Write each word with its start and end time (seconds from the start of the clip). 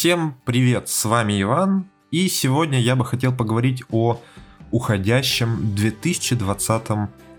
Всем 0.00 0.34
привет, 0.46 0.88
с 0.88 1.04
вами 1.04 1.42
Иван, 1.42 1.84
и 2.10 2.26
сегодня 2.28 2.80
я 2.80 2.96
бы 2.96 3.04
хотел 3.04 3.36
поговорить 3.36 3.82
о 3.90 4.18
уходящем 4.70 5.74
2020 5.74 6.88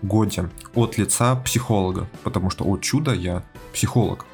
годе 0.02 0.48
от 0.72 0.96
лица 0.96 1.34
психолога, 1.34 2.08
потому 2.22 2.50
что, 2.50 2.64
о 2.64 2.78
чудо, 2.78 3.14
я 3.14 3.42
психолог. 3.72 4.26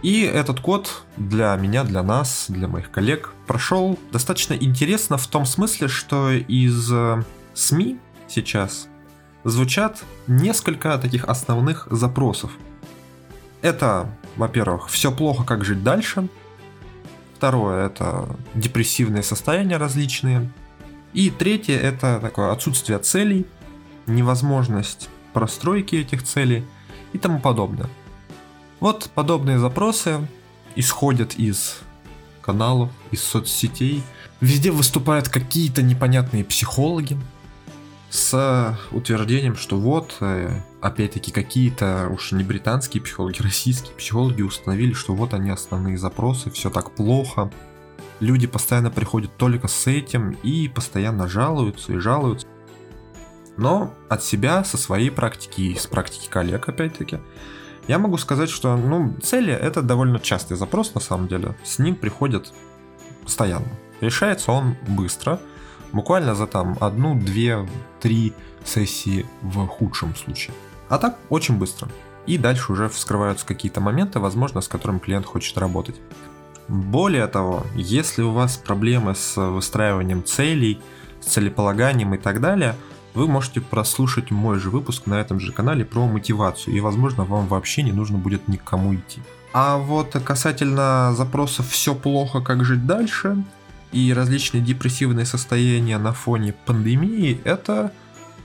И 0.00 0.22
этот 0.22 0.62
год 0.62 1.04
для 1.18 1.54
меня, 1.56 1.84
для 1.84 2.02
нас, 2.02 2.46
для 2.48 2.68
моих 2.68 2.90
коллег 2.90 3.34
прошел 3.46 3.98
достаточно 4.10 4.54
интересно 4.54 5.18
в 5.18 5.26
том 5.26 5.44
смысле, 5.44 5.88
что 5.88 6.30
из 6.30 6.90
э, 6.90 7.22
СМИ 7.52 7.98
сейчас 8.28 8.88
звучат 9.44 10.02
несколько 10.26 10.96
таких 10.96 11.24
основных 11.26 11.86
запросов. 11.90 12.50
Это, 13.60 14.10
во-первых, 14.36 14.88
все 14.88 15.12
плохо, 15.12 15.44
как 15.44 15.66
жить 15.66 15.84
дальше– 15.84 16.28
Второе– 17.44 17.84
это 17.88 18.26
депрессивные 18.54 19.22
состояния 19.22 19.76
различные. 19.76 20.50
И 21.12 21.28
третье– 21.28 21.78
это 21.78 22.18
такое 22.18 22.52
отсутствие 22.52 22.98
целей, 23.00 23.44
невозможность 24.06 25.10
простройки 25.34 25.96
этих 25.96 26.22
целей 26.22 26.64
и 27.12 27.18
тому 27.18 27.40
подобное. 27.40 27.90
Вот 28.80 29.10
подобные 29.14 29.58
запросы 29.58 30.26
исходят 30.74 31.34
из 31.34 31.80
каналов, 32.40 32.90
из 33.10 33.22
соцсетей. 33.22 34.02
Везде 34.40 34.70
выступают 34.70 35.28
какие-то 35.28 35.82
непонятные 35.82 36.44
психологи, 36.44 37.18
с 38.14 38.78
утверждением, 38.92 39.56
что 39.56 39.76
вот, 39.76 40.18
э, 40.20 40.60
опять-таки, 40.80 41.32
какие-то 41.32 42.08
уж 42.12 42.30
не 42.30 42.44
британские 42.44 43.02
психологи, 43.02 43.42
российские 43.42 43.92
психологи 43.96 44.40
установили, 44.42 44.92
что 44.92 45.16
вот 45.16 45.34
они 45.34 45.50
основные 45.50 45.98
запросы, 45.98 46.48
все 46.52 46.70
так 46.70 46.92
плохо. 46.92 47.50
Люди 48.20 48.46
постоянно 48.46 48.92
приходят 48.92 49.36
только 49.36 49.66
с 49.66 49.88
этим 49.88 50.38
и 50.44 50.68
постоянно 50.68 51.26
жалуются 51.26 51.92
и 51.92 51.98
жалуются. 51.98 52.46
Но 53.56 53.92
от 54.08 54.22
себя, 54.22 54.62
со 54.62 54.78
своей 54.78 55.10
практики 55.10 55.62
и 55.62 55.74
с 55.74 55.88
практики 55.88 56.28
коллег, 56.28 56.68
опять-таки, 56.68 57.18
я 57.88 57.98
могу 57.98 58.16
сказать, 58.16 58.48
что 58.48 58.76
ну, 58.76 59.12
цели 59.24 59.52
это 59.52 59.82
довольно 59.82 60.20
частый 60.20 60.56
запрос 60.56 60.94
на 60.94 61.00
самом 61.00 61.26
деле. 61.26 61.56
С 61.64 61.80
ним 61.80 61.96
приходят 61.96 62.52
постоянно. 63.24 63.66
Решается 64.00 64.52
он 64.52 64.76
быстро– 64.86 65.40
Буквально 65.94 66.34
за 66.34 66.48
там 66.48 66.76
одну, 66.80 67.14
две, 67.14 67.66
три 68.00 68.32
сессии 68.64 69.24
в 69.42 69.64
худшем 69.68 70.16
случае. 70.16 70.52
А 70.88 70.98
так 70.98 71.16
очень 71.30 71.56
быстро. 71.56 71.88
И 72.26 72.36
дальше 72.36 72.72
уже 72.72 72.88
вскрываются 72.88 73.46
какие-то 73.46 73.80
моменты, 73.80 74.18
возможно, 74.18 74.60
с 74.60 74.66
которым 74.66 74.98
клиент 74.98 75.24
хочет 75.24 75.56
работать. 75.56 75.94
Более 76.66 77.28
того, 77.28 77.64
если 77.76 78.22
у 78.22 78.32
вас 78.32 78.56
проблемы 78.56 79.14
с 79.14 79.36
выстраиванием 79.36 80.24
целей, 80.24 80.80
с 81.20 81.26
целеполаганием 81.26 82.12
и 82.14 82.18
так 82.18 82.40
далее, 82.40 82.74
вы 83.14 83.28
можете 83.28 83.60
прослушать 83.60 84.32
мой 84.32 84.58
же 84.58 84.70
выпуск 84.70 85.06
на 85.06 85.20
этом 85.20 85.38
же 85.38 85.52
канале 85.52 85.84
про 85.84 86.06
мотивацию, 86.08 86.74
и, 86.74 86.80
возможно, 86.80 87.24
вам 87.24 87.46
вообще 87.46 87.84
не 87.84 87.92
нужно 87.92 88.18
будет 88.18 88.48
никому 88.48 88.96
идти. 88.96 89.22
А 89.52 89.76
вот 89.76 90.16
касательно 90.24 91.14
запросов 91.14 91.68
«все 91.68 91.94
плохо, 91.94 92.40
как 92.40 92.64
жить 92.64 92.84
дальше», 92.84 93.44
и 93.94 94.12
различные 94.12 94.60
депрессивные 94.60 95.24
состояния 95.24 95.98
на 95.98 96.12
фоне 96.12 96.54
пандемии– 96.66 97.40
это 97.44 97.92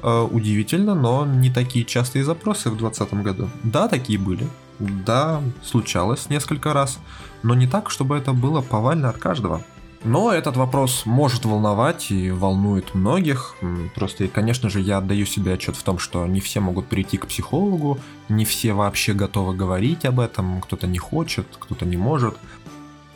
э, 0.03 0.27
удивительно, 0.31 0.93
но 0.93 1.25
не 1.25 1.49
такие 1.49 1.85
частые 1.85 2.23
запросы 2.23 2.69
в 2.69 2.77
2020 2.77 3.13
году. 3.23 3.49
Да, 3.63 3.87
такие 3.87 4.19
были. 4.19 4.47
Да, 4.77 5.41
случалось 5.63 6.29
несколько 6.29 6.71
раз, 6.71 6.99
но 7.41 7.55
не 7.55 7.67
так, 7.67 7.89
чтобы 7.89 8.15
это 8.15 8.31
было 8.31 8.61
повально 8.61 9.09
от 9.09 9.17
каждого. 9.17 9.63
Но 10.03 10.31
этот 10.31 10.55
вопрос 10.55 11.05
может 11.05 11.43
волновать 11.43 12.09
и 12.11 12.31
волнует 12.31 12.95
многих. 12.95 13.55
Просто, 13.95 14.27
конечно 14.29 14.69
же, 14.69 14.79
я 14.79 14.99
отдаю 14.99 15.25
себе 15.25 15.53
отчет 15.53 15.75
в 15.75 15.83
том, 15.83 15.99
что 15.99 16.25
не 16.25 16.39
все 16.39 16.61
могут 16.61 16.87
прийти 16.87 17.17
к 17.17 17.27
психологу, 17.27 17.99
не 18.29 18.45
все 18.45 18.71
вообще 18.71 19.13
готовы 19.13 19.53
говорить 19.55 20.05
об 20.05 20.21
этом, 20.21 20.61
кто-то 20.61 20.87
не 20.87 20.99
хочет, 20.99 21.47
кто-то 21.59 21.85
не 21.85 21.97
может. 21.97 22.37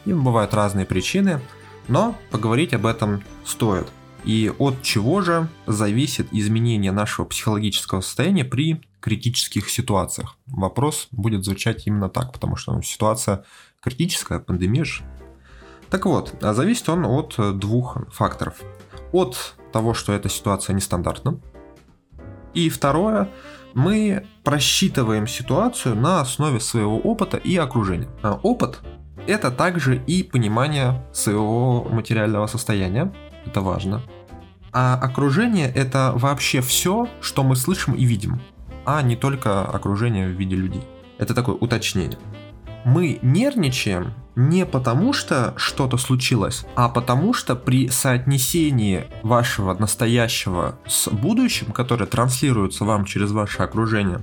И 0.06 0.12
бывают 0.12 0.54
разные 0.54 0.86
причины. 0.86 1.40
Но 1.88 2.16
поговорить 2.32 2.74
об 2.74 2.86
этом 2.86 3.24
стоит. 3.46 3.88
И 4.24 4.52
от 4.58 4.82
чего 4.82 5.22
же 5.22 5.50
зависит 5.68 6.28
изменение 6.32 6.92
нашего 6.92 7.26
психологического 7.26 8.02
состояния 8.02 8.46
при 8.46 8.82
критических 9.02 9.70
ситуациях? 9.70 10.38
Вопрос 10.46 11.08
будет 11.12 11.44
звучать 11.44 11.88
именно 11.88 12.10
так, 12.10 12.32
потому 12.32 12.56
что 12.56 12.74
ну, 12.74 12.82
ситуация 12.82 13.44
критическая, 13.82 14.40
пандемия 14.40 14.86
же. 14.86 15.04
Так 15.90 16.06
вот, 16.06 16.36
а 16.42 16.54
зависит 16.54 16.88
он 16.88 17.06
от 17.06 17.36
двух 17.60 17.98
факторов. 18.12 18.62
От 19.12 19.56
того, 19.74 19.94
что 19.94 20.14
эта 20.14 20.30
ситуация 20.30 20.74
нестандартна. 20.74 21.40
И 22.54 22.70
второе, 22.70 23.30
мы 23.74 24.26
просчитываем 24.44 25.28
ситуацию 25.28 25.96
на 25.96 26.22
основе 26.22 26.60
своего 26.60 26.98
опыта 26.98 27.38
и 27.38 27.58
окружения. 27.58 28.10
А 28.22 28.40
опыт 28.42 28.80
это 29.28 29.52
также 29.52 29.98
и 29.98 30.24
понимание 30.24 31.04
своего 31.14 31.84
материального 31.84 32.48
состояния, 32.48 33.14
это 33.46 33.62
важно. 33.62 34.02
А 34.72 34.96
окружение 34.96 35.72
это 35.72 36.14
вообще 36.16 36.62
все, 36.62 37.08
что 37.22 37.44
мы 37.44 37.56
слышим 37.56 37.94
и 37.94 38.06
видим, 38.06 38.42
а 38.86 39.02
не 39.02 39.16
только 39.16 39.64
окружение 39.66 40.28
в 40.28 40.32
виде 40.32 40.56
людей. 40.56 40.84
Это 41.20 41.34
такое 41.34 41.56
уточнение. 41.56 42.18
Мы 42.86 43.20
нервничаем 43.22 44.14
не 44.36 44.66
потому, 44.66 45.14
что 45.14 45.54
что-то 45.58 45.98
случилось, 45.98 46.66
а 46.76 46.90
потому 46.90 47.34
что 47.34 47.56
при 47.56 47.88
соотнесении 47.88 49.06
вашего 49.22 49.74
настоящего 49.74 50.80
с 50.86 51.08
будущим, 51.10 51.72
которое 51.72 52.08
транслируется 52.08 52.84
вам 52.84 53.06
через 53.06 53.32
ваше 53.32 53.64
окружение, 53.64 54.22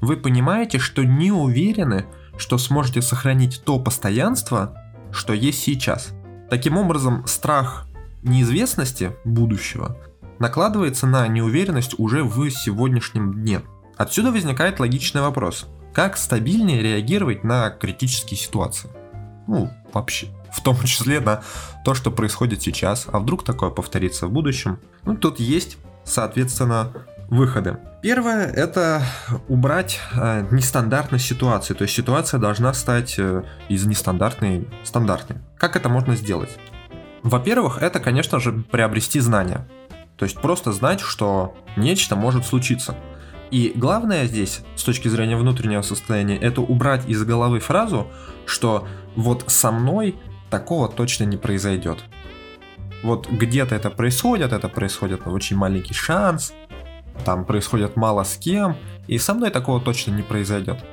вы 0.00 0.16
понимаете, 0.16 0.78
что 0.78 1.04
не 1.04 1.30
уверены, 1.30 2.06
что 2.36 2.58
сможете 2.58 3.02
сохранить 3.02 3.62
то 3.64 3.78
постоянство, 3.78 4.74
что 5.12 5.32
есть 5.32 5.60
сейчас. 5.60 6.10
Таким 6.48 6.76
образом, 6.76 7.26
страх 7.26 7.86
неизвестности 8.22 9.12
будущего 9.24 9.96
накладывается 10.38 11.06
на 11.06 11.28
неуверенность 11.28 11.94
уже 11.98 12.24
в 12.24 12.50
сегодняшнем 12.50 13.34
дне. 13.34 13.60
Отсюда 13.96 14.32
возникает 14.32 14.80
логичный 14.80 15.20
вопрос. 15.20 15.66
Как 15.92 16.16
стабильнее 16.16 16.82
реагировать 16.82 17.44
на 17.44 17.70
критические 17.70 18.38
ситуации? 18.38 18.88
Ну, 19.46 19.70
вообще. 19.92 20.28
В 20.52 20.62
том 20.62 20.76
числе 20.84 21.20
на 21.20 21.42
то, 21.84 21.94
что 21.94 22.10
происходит 22.10 22.62
сейчас. 22.62 23.06
А 23.12 23.20
вдруг 23.20 23.44
такое 23.44 23.70
повторится 23.70 24.26
в 24.26 24.32
будущем? 24.32 24.80
Ну, 25.04 25.16
тут 25.16 25.38
есть, 25.38 25.78
соответственно, 26.04 26.92
выходы. 27.30 27.78
Первое– 28.02 28.46
это 28.54 29.02
убрать 29.48 30.00
э, 30.14 30.46
нестандартность 30.50 31.26
ситуации, 31.26 31.74
то 31.74 31.82
есть 31.82 31.94
ситуация 31.94 32.40
должна 32.40 32.74
стать 32.74 33.14
э, 33.18 33.42
из 33.68 33.86
нестандартной 33.86 34.68
стандартной. 34.84 35.36
Как 35.56 35.76
это 35.76 35.88
можно 35.88 36.16
сделать? 36.16 36.58
Во-первых, 37.22 37.82
это, 37.82 38.00
конечно 38.00 38.40
же, 38.40 38.52
приобрести 38.52 39.20
знания. 39.20 39.68
То 40.16 40.24
есть 40.24 40.40
просто 40.40 40.72
знать, 40.72 41.00
что 41.00 41.54
нечто 41.76 42.16
может 42.16 42.44
случиться. 42.44 42.96
И 43.50 43.72
главное 43.74 44.26
здесь, 44.26 44.60
с 44.76 44.82
точки 44.82 45.08
зрения 45.08 45.36
внутреннего 45.36 45.82
состояния, 45.82 46.36
это 46.36 46.60
убрать 46.60 47.08
из 47.08 47.22
головы 47.24 47.60
фразу, 47.60 48.06
что 48.46 48.86
вот 49.16 49.44
со 49.48 49.72
мной 49.72 50.16
такого 50.50 50.88
точно 50.88 51.24
не 51.24 51.36
произойдет. 51.36 51.98
Вот 53.02 53.28
где-то 53.30 53.74
это 53.74 53.90
происходит, 53.90 54.52
это 54.52 54.68
происходит 54.68 55.26
на 55.26 55.32
очень 55.32 55.56
маленький 55.56 55.94
шанс, 55.94 56.52
там 57.20 57.44
происходит 57.44 57.96
мало 57.96 58.24
с 58.24 58.36
кем, 58.36 58.76
и 59.06 59.18
со 59.18 59.34
мной 59.34 59.50
такого 59.50 59.80
точно 59.80 60.12
не 60.12 60.22
произойдет. 60.22 60.84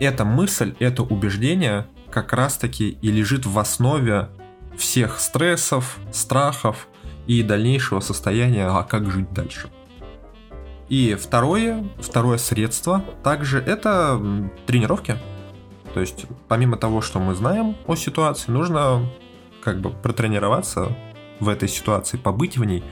Эта 0.00 0.24
мысль, 0.24 0.74
это 0.78 1.02
убеждение 1.02 1.86
как 2.10 2.32
раз 2.32 2.56
таки 2.56 2.90
и 3.02 3.10
лежит 3.10 3.46
в 3.46 3.58
основе 3.58 4.28
всех 4.76 5.18
стрессов, 5.18 5.98
страхов 6.12 6.88
и 7.26 7.42
дальнейшего 7.42 8.00
состояния, 8.00 8.66
а 8.68 8.82
как 8.82 9.10
жить 9.10 9.32
дальше. 9.32 9.68
И 10.88 11.14
второе, 11.20 11.84
второе 12.00 12.38
средство 12.38 13.04
также 13.22 13.58
это 13.58 14.20
тренировки. 14.66 15.18
То 15.92 16.00
есть 16.00 16.26
помимо 16.48 16.76
того, 16.76 17.02
что 17.02 17.18
мы 17.18 17.34
знаем 17.34 17.76
о 17.86 17.94
ситуации, 17.94 18.50
нужно 18.50 19.10
как 19.62 19.80
бы 19.80 19.90
протренироваться 19.90 20.96
в 21.40 21.48
этой 21.48 21.68
ситуации, 21.68 22.16
побыть 22.16 22.56
в 22.56 22.64
ней, 22.64 22.82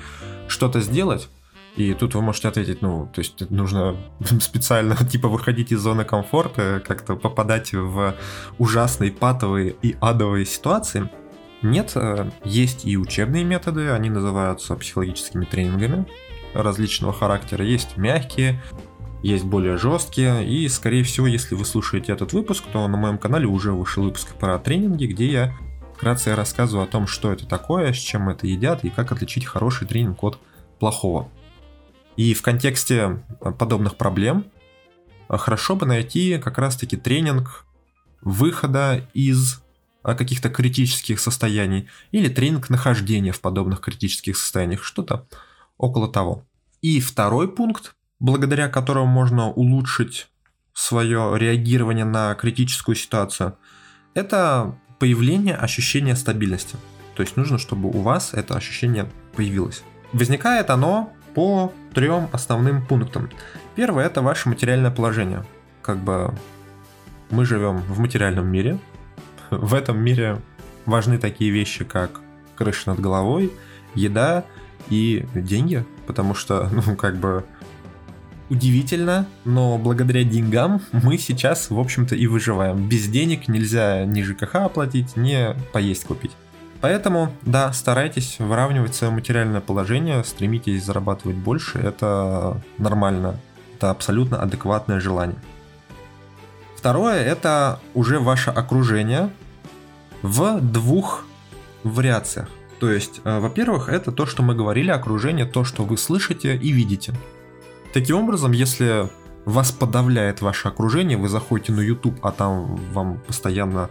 что-то 0.48 0.80
сделать, 0.80 1.28
и 1.76 1.92
тут 1.92 2.14
вы 2.14 2.22
можете 2.22 2.48
ответить, 2.48 2.80
ну, 2.80 3.08
то 3.12 3.20
есть 3.20 3.50
нужно 3.50 3.96
специально, 4.40 4.96
типа, 5.10 5.28
выходить 5.28 5.72
из 5.72 5.80
зоны 5.80 6.04
комфорта, 6.04 6.82
как-то 6.86 7.16
попадать 7.16 7.72
в 7.72 8.14
ужасные 8.58 9.12
патовые 9.12 9.76
и 9.82 9.96
адовые 10.00 10.46
ситуации. 10.46 11.10
Нет, 11.62 11.92
э, 11.94 12.30
есть 12.44 12.86
и 12.86 12.96
учебные 12.96 13.44
методы, 13.44 13.90
они 13.90 14.10
называются 14.10 14.74
психологическими 14.74 15.44
тренингами 15.44 16.06
различного 16.54 17.12
характера. 17.12 17.64
Есть 17.64 17.96
мягкие, 17.96 18.62
есть 19.22 19.44
более 19.44 19.76
жесткие, 19.76 20.46
и, 20.46 20.68
скорее 20.68 21.02
всего, 21.02 21.26
если 21.26 21.54
вы 21.54 21.64
слушаете 21.64 22.12
этот 22.12 22.32
выпуск, 22.32 22.64
то 22.72 22.86
на 22.88 22.96
моем 22.96 23.18
канале 23.18 23.46
уже 23.46 23.72
вышел 23.72 24.04
выпуск 24.04 24.34
про 24.34 24.58
тренинги, 24.58 25.06
где 25.06 25.26
я 25.26 25.56
вкратце 25.94 26.34
рассказываю 26.34 26.84
о 26.84 26.90
том, 26.90 27.06
что 27.06 27.32
это 27.32 27.46
такое, 27.46 27.92
с 27.92 27.96
чем 27.96 28.28
это 28.28 28.46
едят 28.46 28.84
и 28.84 28.90
как 28.90 29.12
отличить 29.12 29.44
хороший 29.44 29.86
тренинг 29.86 30.22
от 30.22 30.38
плохого. 30.78 31.30
И 32.16 32.34
в 32.34 32.42
контексте 32.42 33.22
подобных 33.58 33.96
проблем 33.96 34.46
хорошо 35.28 35.76
бы 35.76 35.86
найти 35.86 36.38
как 36.38 36.58
раз-таки 36.58 36.96
тренинг 36.96 37.64
выхода 38.22 39.06
из 39.12 39.62
каких-то 40.02 40.48
критических 40.50 41.18
состояний 41.20 41.88
или 42.12 42.28
тренинг 42.28 42.70
нахождения 42.70 43.32
в 43.32 43.40
подобных 43.40 43.80
критических 43.80 44.36
состояниях, 44.36 44.84
что-то 44.84 45.26
около 45.78 46.10
того. 46.10 46.44
И 46.80 47.00
второй 47.00 47.48
пункт, 47.52 47.94
благодаря 48.20 48.68
которому 48.68 49.06
можно 49.06 49.50
улучшить 49.50 50.28
свое 50.72 51.32
реагирование 51.36 52.04
на 52.04 52.34
критическую 52.34 52.94
ситуацию, 52.94 53.58
это 54.14 54.78
появление 54.98 55.56
ощущения 55.56 56.14
стабильности. 56.14 56.76
То 57.16 57.22
есть 57.22 57.36
нужно, 57.36 57.58
чтобы 57.58 57.88
у 57.88 58.00
вас 58.00 58.32
это 58.32 58.56
ощущение 58.56 59.10
появилось. 59.34 59.82
Возникает 60.12 60.70
оно 60.70 61.12
по 61.36 61.70
трем 61.92 62.30
основным 62.32 62.84
пунктам. 62.84 63.28
Первое 63.74 64.06
это 64.06 64.22
ваше 64.22 64.48
материальное 64.48 64.90
положение. 64.90 65.44
Как 65.82 65.98
бы 65.98 66.34
мы 67.28 67.44
живем 67.44 67.76
в 67.82 68.00
материальном 68.00 68.48
мире. 68.48 68.78
В 69.50 69.74
этом 69.74 69.98
мире 70.02 70.40
важны 70.86 71.18
такие 71.18 71.50
вещи, 71.50 71.84
как 71.84 72.22
крыша 72.56 72.88
над 72.90 73.00
головой, 73.00 73.52
еда 73.94 74.44
и 74.88 75.26
деньги, 75.34 75.84
потому 76.06 76.34
что, 76.34 76.70
ну, 76.86 76.96
как 76.96 77.16
бы 77.16 77.44
удивительно, 78.48 79.26
но 79.44 79.76
благодаря 79.76 80.24
деньгам 80.24 80.80
мы 80.90 81.18
сейчас, 81.18 81.68
в 81.68 81.78
общем-то, 81.78 82.14
и 82.16 82.26
выживаем. 82.26 82.88
Без 82.88 83.08
денег 83.08 83.46
нельзя 83.46 84.06
ни 84.06 84.22
ЖКХ 84.22 84.54
оплатить, 84.54 85.16
ни 85.16 85.54
поесть 85.72 86.06
купить. 86.06 86.32
Поэтому, 86.86 87.32
да, 87.42 87.72
старайтесь 87.72 88.36
выравнивать 88.38 88.94
свое 88.94 89.12
материальное 89.12 89.60
положение, 89.60 90.22
стремитесь 90.22 90.84
зарабатывать 90.84 91.36
больше, 91.36 91.80
это 91.80 92.62
нормально, 92.78 93.40
это 93.74 93.90
абсолютно 93.90 94.40
адекватное 94.40 95.00
желание. 95.00 95.40
Второе, 96.76 97.24
это 97.24 97.80
уже 97.92 98.20
ваше 98.20 98.50
окружение 98.50 99.30
в 100.22 100.60
двух 100.60 101.24
вариациях. 101.82 102.48
То 102.78 102.88
есть, 102.88 103.20
э, 103.24 103.40
во-первых, 103.40 103.88
это 103.88 104.12
то, 104.12 104.24
что 104.24 104.44
мы 104.44 104.54
говорили, 104.54 104.92
окружение, 104.92 105.44
то, 105.44 105.64
что 105.64 105.82
вы 105.82 105.98
слышите 105.98 106.56
и 106.56 106.70
видите. 106.70 107.14
Таким 107.94 108.18
образом, 108.18 108.52
если 108.52 109.10
вас 109.44 109.72
подавляет 109.72 110.40
ваше 110.40 110.68
окружение, 110.68 111.18
вы 111.18 111.28
заходите 111.28 111.72
на 111.72 111.80
YouTube, 111.80 112.20
а 112.22 112.30
там 112.30 112.76
вам 112.92 113.18
постоянно 113.26 113.90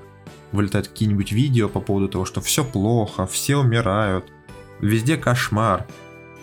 вылетают 0.51 0.87
какие-нибудь 0.87 1.31
видео 1.31 1.69
по 1.69 1.79
поводу 1.79 2.09
того, 2.09 2.25
что 2.25 2.41
все 2.41 2.63
плохо, 2.63 3.25
все 3.25 3.57
умирают, 3.57 4.25
везде 4.79 5.17
кошмар. 5.17 5.85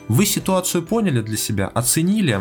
Вы 0.09 0.27
ситуацию 0.27 0.83
поняли 0.83 1.21
для 1.21 1.37
себя, 1.37 1.69
оценили, 1.69 2.41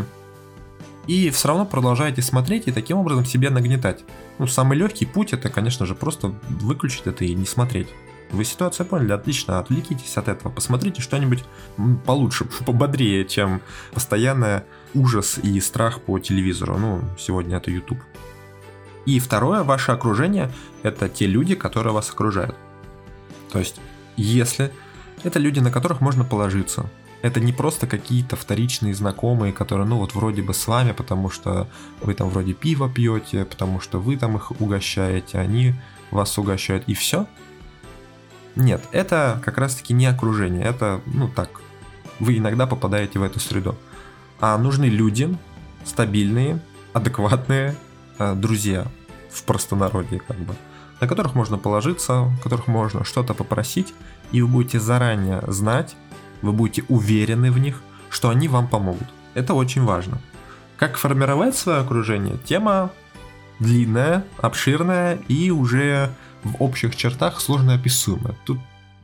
и 1.08 1.30
все 1.30 1.48
равно 1.48 1.66
продолжаете 1.66 2.22
смотреть 2.22 2.68
и 2.68 2.72
таким 2.72 2.98
образом 2.98 3.26
себе 3.26 3.50
нагнетать. 3.50 4.04
Ну, 4.38 4.48
самый 4.48 4.78
легкий 4.78 5.06
путь 5.06 5.34
это, 5.34 5.50
конечно 5.50 5.86
же, 5.86 5.96
просто 5.96 6.34
выключить 6.50 7.08
это 7.08 7.26
и 7.26 7.34
не 7.34 7.46
смотреть. 7.46 7.88
Вы 8.32 8.46
ситуацию 8.46 8.86
поняли, 8.86 9.12
отлично, 9.12 9.60
отвлекитесь 9.60 10.16
от 10.16 10.30
этого, 10.30 10.52
посмотрите 10.52 11.02
что-нибудь 11.02 11.44
получше, 12.06 12.46
пободрее, 12.66 13.26
чем 13.26 13.62
постоянное 13.94 14.66
ужас 14.94 15.38
и 15.38 15.60
страх 15.60 16.02
по 16.02 16.18
телевизору. 16.20 16.78
Ну, 16.78 17.02
сегодня 17.20 17.58
это 17.58 17.72
YouTube. 17.72 18.00
И 19.06 19.20
второе, 19.20 19.64
ваше 19.64 19.92
окружение– 19.92 20.52
это 20.84 21.10
те 21.10 21.26
люди, 21.26 21.56
которые 21.56 21.94
вас 21.94 22.10
окружают. 22.10 22.56
То 23.52 23.60
есть, 23.60 23.80
если 24.16 24.72
это 25.24 25.40
люди, 25.40 25.60
на 25.60 25.72
которых 25.72 26.02
можно 26.02 26.24
положиться, 26.24 26.90
это 27.22 27.40
не 27.40 27.54
просто 27.54 27.88
какие-то 27.88 28.36
вторичные 28.36 28.94
знакомые, 28.94 29.54
которые, 29.54 29.86
ну 29.86 29.98
вот 29.98 30.16
вроде 30.16 30.42
бы 30.42 30.54
с 30.54 30.68
вами, 30.68 30.92
потому 30.92 31.30
что 31.30 31.68
вы 32.02 32.14
там 32.14 32.30
вроде 32.30 32.54
пиво 32.54 32.90
пьете, 32.90 33.46
потому 33.46 33.80
что 33.80 34.00
вы 34.00 34.18
там 34.18 34.38
их 34.38 34.52
угощаете, 34.60 35.38
они 35.38 35.76
вас 36.10 36.38
угощают, 36.38 36.84
и 36.88 36.94
все. 36.94 37.28
Нет, 38.56 38.84
это 38.92 39.40
как 39.44 39.58
раз-таки 39.58 39.94
не 39.94 40.08
окружение, 40.08 40.64
это, 40.64 41.02
ну 41.06 41.30
так, 41.30 41.62
вы 42.20 42.38
иногда 42.38 42.68
попадаете 42.68 43.20
в 43.20 43.24
эту 43.24 43.40
среду. 43.40 43.76
А 44.40 44.58
нужны 44.58 44.86
люди, 44.86 45.36
стабильные, 45.86 46.60
адекватные 46.94 47.76
друзья 48.20 48.88
в 49.30 49.44
простонародье, 49.44 50.20
как 50.20 50.38
бы, 50.38 50.56
на 51.00 51.08
которых 51.08 51.36
можно 51.36 51.58
положиться, 51.58 52.32
которых 52.44 52.68
можно 52.68 53.04
что-то 53.04 53.34
попросить, 53.34 53.94
и 54.32 54.42
вы 54.42 54.48
будете 54.48 54.80
заранее 54.80 55.42
знать, 55.48 55.96
вы 56.42 56.52
будете 56.52 56.84
уверены 56.90 57.52
в 57.52 57.60
них, 57.60 57.82
что 58.10 58.30
они 58.30 58.48
вам 58.48 58.68
помогут. 58.68 59.08
Это 59.34 59.54
очень 59.54 59.84
важно. 59.84 60.20
Как 60.78 60.98
формировать 60.98 61.56
свое 61.56 61.80
окружение? 61.80 62.38
Тема 62.46 62.92
длинная, 63.60 64.26
обширная 64.38 65.20
и 65.28 65.52
уже 65.52 66.12
в 66.44 66.62
общих 66.62 66.96
чертах 66.96 67.40
сложно 67.40 67.76
описуемая. 67.76 68.36
Тут 68.46 68.58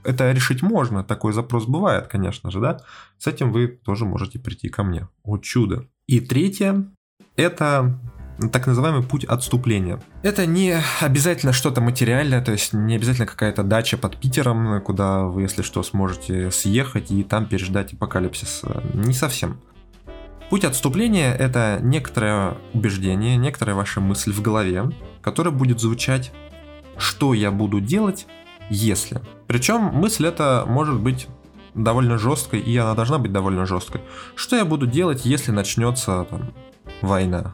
это 0.03 0.31
решить 0.31 0.62
можно, 0.63 1.03
такой 1.03 1.33
запрос 1.33 1.65
бывает, 1.65 2.07
конечно 2.07 2.50
же, 2.50 2.60
да. 2.60 2.80
С 3.19 3.27
этим 3.27 3.51
вы 3.51 3.68
тоже 3.68 4.06
можете 4.06 4.39
прийти 4.39 4.69
ко 4.69 4.83
мне. 4.83 5.07
О 5.24 5.38
чудо. 5.38 5.86
И 6.07 6.19
третье, 6.19 6.86
это 7.36 8.00
так 8.51 8.68
называемый 8.68 9.04
путь 9.04 9.25
отступления. 9.25 10.00
Это 10.22 10.45
не 10.45 10.80
обязательно 11.01 11.54
что-то 11.54 11.81
материальное, 11.81 12.42
то 12.42 12.51
есть 12.51 12.74
не 12.74 12.95
обязательно 12.95 13.25
какая-то 13.25 13.63
дача 13.63 13.98
под 13.98 14.18
Питером, 14.18 14.81
куда 14.81 15.24
вы, 15.24 15.44
если 15.44 15.62
что, 15.62 15.84
сможете 15.84 16.51
съехать 16.51 17.12
и 17.12 17.24
там 17.24 17.45
переждать 17.45 17.94
апокалипсис. 17.94 18.62
Не 18.94 19.13
совсем. 19.13 19.60
Путь 20.50 20.63
отступления– 20.63 21.34
это 21.39 21.80
некоторое 21.81 22.57
убеждение, 22.74 23.36
некоторая 23.36 23.75
ваша 23.75 24.00
мысль 24.00 24.31
в 24.31 24.42
голове, 24.42 24.89
которая 25.22 25.54
будет 25.54 25.81
звучать 25.81 26.31
«что 26.98 27.34
я 27.34 27.51
буду 27.51 27.81
делать, 27.81 28.28
если?». 28.69 29.22
Причем 29.48 29.81
мысль 29.81 30.28
эта 30.28 30.63
может 30.66 31.00
быть 31.00 31.28
довольно 31.74 32.18
жесткой, 32.18 32.62
и 32.62 32.78
она 32.78 32.94
должна 32.94 33.18
быть 33.18 33.34
довольно 33.34 33.66
жесткой. 33.66 34.01
Что 34.36 34.56
я 34.56 34.63
буду 34.63 34.88
делать, 34.88 35.25
если 35.25 35.51
начнется 35.51 36.25
там, 36.30 36.54
война? 37.01 37.54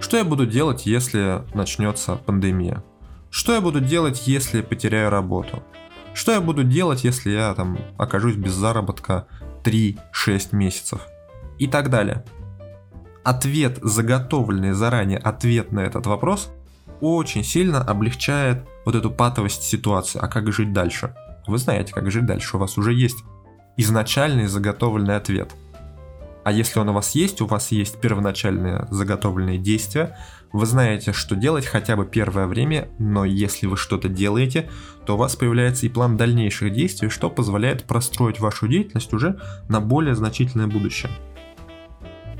Что 0.00 0.18
я 0.18 0.24
буду 0.24 0.46
делать, 0.46 0.86
если 0.86 1.42
начнется 1.54 2.16
пандемия? 2.16 2.82
Что 3.30 3.54
я 3.54 3.60
буду 3.60 3.80
делать, 3.80 4.26
если 4.26 4.60
потеряю 4.60 5.10
работу? 5.10 5.62
Что 6.14 6.32
я 6.32 6.40
буду 6.40 6.64
делать, 6.64 7.02
если 7.02 7.30
я 7.30 7.54
там 7.54 7.78
окажусь 7.98 8.36
без 8.36 8.52
заработка 8.52 9.26
3-6 9.64 9.98
месяцев? 10.52 11.00
И 11.58 11.66
так 11.66 11.90
далее. 11.90 12.24
Ответ, 13.24 13.78
заготовленный 13.82 14.72
заранее 14.72 15.18
ответ 15.18 15.72
на 15.72 15.80
этот 15.80 16.06
вопрос, 16.06 16.50
очень 17.00 17.42
сильно 17.42 17.82
облегчает 17.82 18.64
вот 18.84 18.94
эту 18.94 19.10
патовость 19.10 19.62
ситуации. 19.62 20.20
А 20.22 20.28
как 20.28 20.52
жить 20.52 20.72
дальше? 20.72 21.14
Вы 21.46 21.58
знаете, 21.58 21.92
как 21.92 22.10
жить 22.10 22.26
дальше. 22.26 22.56
У 22.56 22.60
вас 22.60 22.78
уже 22.78 22.92
есть 22.92 23.24
изначальный 23.76 24.46
заготовленный 24.46 25.16
ответ– 25.16 25.54
а 26.46 26.52
если 26.52 26.78
он 26.78 26.88
у 26.90 26.92
вас 26.92 27.16
есть, 27.16 27.40
у 27.40 27.46
вас 27.46 27.72
есть 27.72 28.00
первоначальные 28.00 28.86
заготовленные 28.92 29.58
действия, 29.58 30.16
вы 30.52 30.64
знаете, 30.64 31.12
что 31.12 31.34
делать 31.34 31.66
хотя 31.66 31.96
бы 31.96 32.06
первое 32.06 32.46
время, 32.46 32.88
но 33.00 33.24
если 33.24 33.66
вы 33.66 33.76
что-то 33.76 34.08
делаете, 34.08 34.70
то 35.04 35.14
у 35.14 35.16
вас 35.16 35.34
появляется 35.34 35.86
и 35.86 35.88
план 35.88 36.16
дальнейших 36.16 36.72
действий, 36.72 37.08
что 37.08 37.30
позволяет 37.30 37.82
простроить 37.82 38.38
вашу 38.38 38.68
деятельность 38.68 39.12
уже 39.12 39.40
на 39.68 39.80
более 39.80 40.14
значительное 40.14 40.68
будущее. 40.68 41.10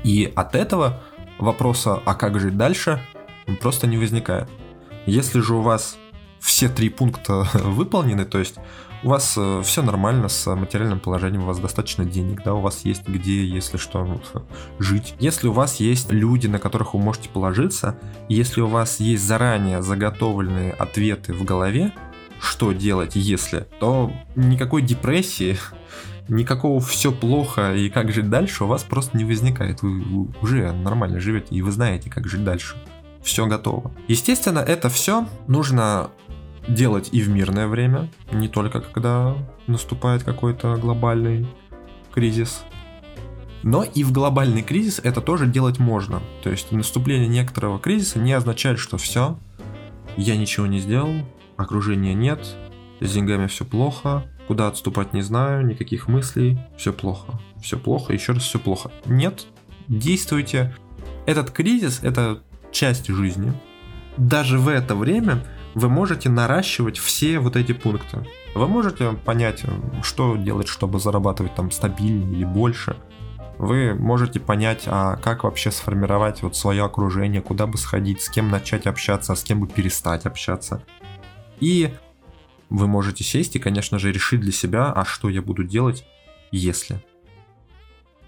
И 0.05 0.31
от 0.33 0.55
этого 0.55 1.03
вопроса, 1.37 2.01
а 2.05 2.15
как 2.15 2.39
жить 2.39 2.55
дальше, 2.55 3.01
просто 3.59 3.87
не 3.87 3.97
возникает. 3.97 4.47
Если 5.05 5.41
же 5.41 5.53
у 5.53 5.61
вас 5.61 5.97
все 6.39 6.69
три 6.69 6.87
пункта 6.87 7.45
выполнены, 7.55 8.23
то 8.23 8.39
есть 8.39 8.55
у 9.03 9.09
вас 9.09 9.35
э, 9.37 9.61
все 9.63 9.81
нормально 9.81 10.27
с 10.27 10.53
материальным 10.55 10.99
положением, 10.99 11.43
у 11.43 11.45
вас 11.45 11.59
достаточно 11.59 12.05
денег, 12.05 12.43
да, 12.43 12.53
у 12.53 12.61
вас 12.61 12.85
есть 12.85 13.07
где, 13.07 13.45
если 13.45 13.77
что, 13.77 14.21
жить. 14.79 15.15
Если 15.19 15.47
у 15.47 15.51
вас 15.51 15.79
есть 15.79 16.11
люди, 16.11 16.47
на 16.47 16.59
которых 16.59 16.93
вы 16.93 16.99
можете 16.99 17.29
положиться, 17.29 17.99
если 18.29 18.61
у 18.61 18.67
вас 18.67 18.99
есть 18.99 19.23
заранее 19.23 19.81
заготовленные 19.81 20.71
ответы 20.73 21.33
в 21.33 21.43
голове, 21.43 21.93
что 22.39 22.71
делать, 22.71 23.15
если, 23.15 23.67
то 23.79 24.11
никакой 24.35 24.81
депрессии, 24.81 25.57
никакого 26.27 26.79
все 26.79 27.11
плохо 27.11 27.73
и 27.73 27.89
как 27.89 28.11
жить 28.11 28.29
дальше 28.29 28.63
у 28.63 28.67
вас 28.67 28.83
просто 28.83 29.17
не 29.17 29.25
возникает. 29.25 29.81
Вы 29.81 30.27
уже 30.41 30.71
нормально 30.71 31.19
живете 31.19 31.55
и 31.55 31.61
вы 31.61 31.71
знаете, 31.71 32.09
как 32.09 32.27
жить 32.27 32.43
дальше. 32.43 32.75
Все 33.21 33.45
готово. 33.45 33.91
Естественно, 34.07 34.59
это 34.59 34.89
все 34.89 35.27
нужно 35.47 36.11
делать 36.67 37.09
и 37.11 37.21
в 37.21 37.29
мирное 37.29 37.67
время, 37.67 38.09
не 38.31 38.47
только 38.47 38.81
когда 38.81 39.35
наступает 39.67 40.23
какой-то 40.23 40.75
глобальный 40.77 41.47
кризис. 42.13 42.63
Но 43.63 43.83
и 43.83 44.03
в 44.03 44.11
глобальный 44.11 44.61
кризис 44.61 44.99
это 45.03 45.21
тоже 45.21 45.47
делать 45.47 45.79
можно. 45.79 46.21
То 46.43 46.49
есть 46.49 46.71
наступление 46.71 47.27
некоторого 47.27 47.79
кризиса 47.79 48.19
не 48.19 48.33
означает, 48.33 48.79
что 48.79 48.97
все, 48.97 49.37
я 50.15 50.37
ничего 50.37 50.67
не 50.67 50.79
сделал, 50.79 51.13
окружения 51.57 52.13
нет, 52.13 52.55
с 52.99 53.11
деньгами 53.11 53.47
все 53.47 53.65
плохо, 53.65 54.25
куда 54.47 54.67
отступать 54.67 55.13
не 55.13 55.21
знаю, 55.21 55.65
никаких 55.65 56.07
мыслей, 56.07 56.59
все 56.77 56.93
плохо, 56.93 57.39
все 57.61 57.77
плохо, 57.77 58.13
еще 58.13 58.33
раз 58.33 58.43
все 58.43 58.59
плохо. 58.59 58.91
Нет, 59.05 59.47
действуйте. 59.87 60.75
Этот 61.25 61.51
кризис– 61.51 61.99
это 62.03 62.41
часть 62.71 63.07
жизни. 63.07 63.53
Даже 64.17 64.57
в 64.57 64.67
это 64.67 64.95
время 64.95 65.43
вы 65.75 65.89
можете 65.89 66.29
наращивать 66.29 66.97
все 66.97 67.39
вот 67.39 67.55
эти 67.55 67.71
пункты. 67.71 68.25
Вы 68.55 68.67
можете 68.67 69.11
понять, 69.11 69.63
что 70.01 70.35
делать, 70.35 70.67
чтобы 70.67 70.99
зарабатывать 70.99 71.55
там 71.55 71.71
стабильнее 71.71 72.31
или 72.31 72.45
больше. 72.45 72.97
Вы 73.57 73.95
можете 73.95 74.39
понять, 74.39 74.83
а 74.85 75.15
как 75.17 75.43
вообще 75.43 75.71
сформировать 75.71 76.43
вот 76.43 76.55
свое 76.55 76.83
окружение, 76.83 77.41
куда 77.41 77.65
бы 77.65 77.77
сходить, 77.77 78.21
с 78.21 78.29
кем 78.29 78.49
начать 78.49 78.85
общаться, 78.85 79.33
а 79.33 79.35
с 79.35 79.43
кем 79.43 79.61
бы 79.61 79.67
перестать 79.67 80.25
общаться. 80.25 80.83
И 81.59 81.93
вы 82.69 82.87
можете 82.87 83.23
сесть 83.23 83.55
и, 83.55 83.59
конечно 83.59 83.97
же, 83.97 84.11
решить 84.11 84.41
для 84.41 84.51
себя, 84.51 84.91
а 84.91 85.05
что 85.05 85.29
я 85.29 85.41
буду 85.41 85.63
делать, 85.63 86.05
если. 86.51 87.01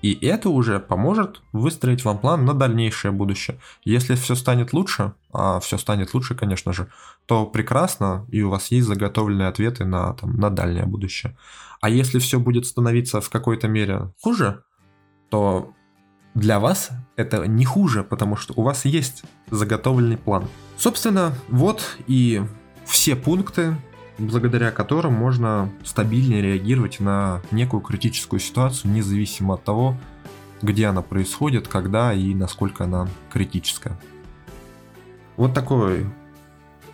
И 0.01 0.13
это 0.25 0.49
уже 0.49 0.79
поможет 0.79 1.41
выстроить 1.51 2.05
вам 2.05 2.19
план 2.19 2.45
на 2.45 2.53
дальнейшее 2.53 3.11
будущее. 3.11 3.59
Если 3.83 4.15
все 4.15 4.35
станет 4.35 4.73
лучше, 4.73 5.13
а 5.33 5.59
все 5.59 5.77
станет 5.77 6.13
лучше, 6.13 6.35
конечно 6.35 6.73
же, 6.73 6.87
то 7.25 7.45
прекрасно, 7.45 8.25
и 8.29 8.41
у 8.41 8.49
вас 8.49 8.71
есть 8.71 8.87
заготовленные 8.87 9.49
ответы 9.49 9.85
на, 9.85 10.13
там, 10.13 10.37
на 10.37 10.49
дальнее 10.49 10.85
будущее. 10.85 11.37
А 11.81 11.89
если 11.89 12.19
все 12.19 12.39
будет 12.39 12.65
становиться 12.65 13.21
в 13.21 13.29
какой-то 13.29 13.67
мере 13.67 14.11
хуже, 14.21 14.63
то 15.29 15.73
для 16.33 16.59
вас 16.59 16.89
это 17.15 17.45
не 17.47 17.65
хуже, 17.65 18.03
потому 18.03 18.35
что 18.35 18.53
у 18.55 18.63
вас 18.63 18.85
есть 18.85 19.23
заготовленный 19.51 20.17
план. 20.17 20.47
Собственно, 20.77 21.33
вот 21.49 21.97
и 22.07 22.41
все 22.85 23.15
пункты, 23.15 23.75
благодаря 24.19 24.71
которым 24.71 25.13
можно 25.13 25.69
стабильнее 25.83 26.41
реагировать 26.41 26.99
на 26.99 27.41
некую 27.51 27.81
критическую 27.81 28.39
ситуацию, 28.39 28.91
независимо 28.91 29.55
от 29.55 29.63
того, 29.63 29.97
где 30.61 30.87
она 30.87 31.01
происходит, 31.01 31.67
когда 31.67 32.13
и 32.13 32.33
насколько 32.33 32.83
она 32.83 33.07
критическая. 33.31 33.97
Вот 35.37 35.53
такой 35.53 36.05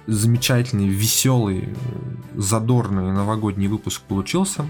замечательный, 0.05 0.87
веселый, 0.87 1.75
задорный 2.35 3.11
новогодний 3.11 3.67
выпуск 3.67 4.01
получился. 4.03 4.65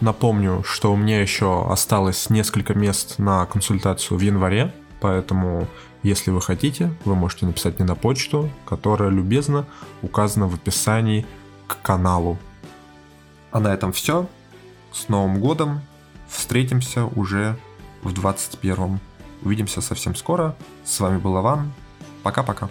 Напомню, 0.00 0.62
что 0.64 0.92
у 0.92 0.96
меня 0.96 1.20
еще 1.20 1.66
осталось 1.68 2.30
несколько 2.30 2.74
мест 2.74 3.18
на 3.18 3.46
консультацию 3.46 4.18
в 4.18 4.20
январе, 4.20 4.72
поэтому 5.00 5.66
если 6.06 6.30
вы 6.30 6.40
хотите, 6.40 6.92
вы 7.04 7.16
можете 7.16 7.46
написать 7.46 7.78
мне 7.78 7.88
на 7.88 7.96
почту, 7.96 8.48
которая 8.64 9.10
любезно 9.10 9.66
указана 10.02 10.46
в 10.46 10.54
описании 10.54 11.26
к 11.66 11.82
каналу. 11.82 12.38
А 13.50 13.58
на 13.58 13.74
этом 13.74 13.92
все. 13.92 14.28
С 14.92 15.08
Новым 15.08 15.40
годом. 15.40 15.80
Встретимся 16.28 17.04
уже 17.04 17.58
в 18.02 18.12
21 18.12 19.00
Увидимся 19.42 19.80
совсем 19.80 20.14
скоро. 20.14 20.56
С 20.84 21.00
вами 21.00 21.18
был 21.18 21.40
Иван. 21.40 21.72
Пока-пока. 22.22 22.70